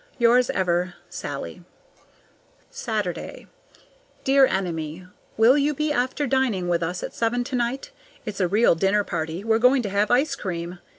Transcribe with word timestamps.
Yours 0.17 0.49
ever, 0.49 0.95
SALLIE. 1.11 1.61
Saturday. 2.71 3.45
Dear 4.23 4.47
Enemy: 4.47 5.05
Will 5.37 5.59
you 5.59 5.75
be 5.75 5.91
after 5.91 6.25
dining 6.25 6.67
with 6.67 6.81
us 6.81 7.03
at 7.03 7.13
seven 7.13 7.43
tonight? 7.43 7.91
It's 8.25 8.39
a 8.39 8.47
real 8.47 8.73
dinner 8.73 9.03
party; 9.03 9.43
we're 9.43 9.59
going 9.59 9.83
to 9.83 9.89
have 9.91 10.09
ice 10.09 10.33
cream. 10.33 10.79